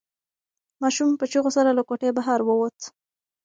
ماشوم 0.81 1.09
په 1.19 1.25
چیغو 1.31 1.51
سره 1.57 1.69
له 1.77 1.83
کوټې 1.89 2.09
بهر 2.17 2.39
ووت. 2.43 2.77